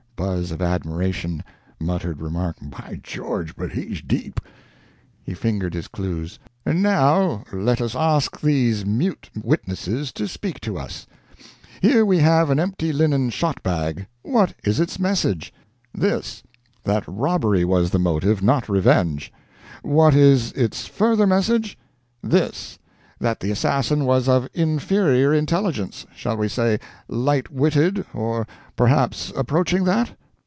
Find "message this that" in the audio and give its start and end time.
14.99-17.03, 21.25-23.39